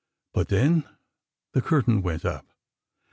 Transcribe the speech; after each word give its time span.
But 0.33 0.47
then 0.47 0.85
the 1.53 1.61
curtain 1.61 2.01
went 2.01 2.25
up 2.25 2.47